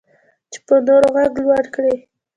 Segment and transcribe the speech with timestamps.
[0.51, 1.95] چې په نورو غږ لوړ کړي.